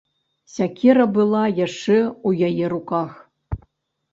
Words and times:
Сякера 0.53 1.05
была 1.17 1.41
яшчэ 1.65 1.99
ў 1.99 2.29
яе 2.49 2.65
руках. 2.75 3.11